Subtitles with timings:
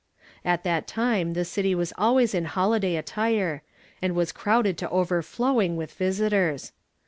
[0.43, 3.61] At that time the city was always in holiday at tire,
[4.01, 6.71] and was crowded to overllowing with visitors.